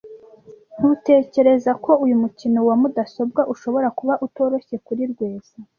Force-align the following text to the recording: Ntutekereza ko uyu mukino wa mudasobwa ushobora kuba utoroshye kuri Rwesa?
Ntutekereza 0.77 1.71
ko 1.83 1.91
uyu 2.05 2.15
mukino 2.23 2.59
wa 2.67 2.75
mudasobwa 2.81 3.41
ushobora 3.53 3.87
kuba 3.97 4.13
utoroshye 4.25 4.75
kuri 4.85 5.03
Rwesa? 5.11 5.57